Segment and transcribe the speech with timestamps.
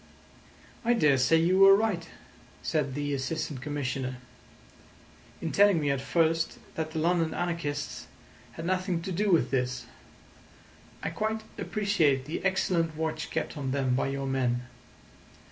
[0.83, 2.09] "I daresay you were right,"
[2.63, 4.17] said the Assistant Commissioner,
[5.39, 8.07] "in telling me at first that the London anarchists
[8.53, 9.85] had nothing to do with this.
[11.03, 14.63] I quite appreciate the excellent watch kept on them by your men.